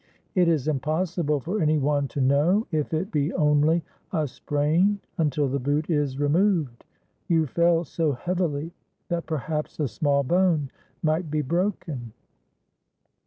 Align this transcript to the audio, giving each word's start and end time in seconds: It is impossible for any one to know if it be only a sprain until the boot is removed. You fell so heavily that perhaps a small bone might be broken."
It 0.33 0.47
is 0.47 0.67
impossible 0.67 1.39
for 1.41 1.61
any 1.61 1.77
one 1.77 2.07
to 2.07 2.19
know 2.21 2.65
if 2.71 2.91
it 2.91 3.11
be 3.11 3.31
only 3.33 3.83
a 4.11 4.27
sprain 4.27 4.99
until 5.19 5.47
the 5.47 5.59
boot 5.59 5.91
is 5.91 6.17
removed. 6.19 6.83
You 7.27 7.45
fell 7.45 7.83
so 7.85 8.13
heavily 8.13 8.73
that 9.09 9.27
perhaps 9.27 9.79
a 9.79 9.87
small 9.87 10.23
bone 10.23 10.71
might 11.03 11.29
be 11.29 11.43
broken." 11.43 12.13